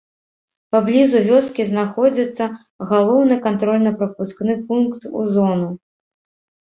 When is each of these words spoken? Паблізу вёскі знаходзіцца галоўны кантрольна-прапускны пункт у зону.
Паблізу 0.75 1.19
вёскі 1.27 1.65
знаходзіцца 1.73 2.45
галоўны 2.93 3.35
кантрольна-прапускны 3.47 4.53
пункт 4.71 5.01
у 5.21 5.27
зону. 5.37 5.69